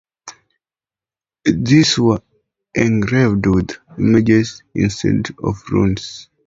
[1.45, 2.23] These were
[2.73, 6.27] engraved with images instead of runes.